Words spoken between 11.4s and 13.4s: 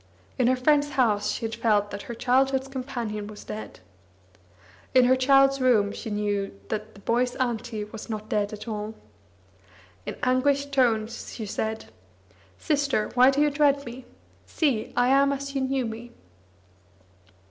said: "Sister, why